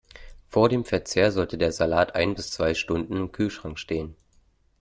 Vor 0.47 0.67
dem 0.67 0.83
Verzehr 0.83 1.31
sollte 1.31 1.59
der 1.59 1.71
Salat 1.71 2.15
ein 2.15 2.33
bis 2.33 2.49
zwei 2.49 2.73
Stunden 2.73 3.15
im 3.17 3.31
Kühlschrank 3.31 3.77
stehen. 3.77 4.15